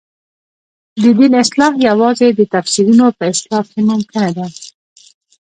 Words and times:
د 1.01 1.03
دین 1.17 1.33
اصلاح 1.43 1.73
یوازې 1.89 2.27
د 2.33 2.41
تفسیرونو 2.53 3.05
په 3.17 3.23
اصلاح 3.33 3.63
کې 3.71 3.81
ممکنه 3.89 4.29
ده. 4.37 4.45